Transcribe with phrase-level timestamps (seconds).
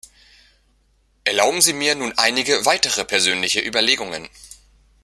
[1.25, 4.29] Erlauben Sie mir nun einige weitere persönliche Überlegungen.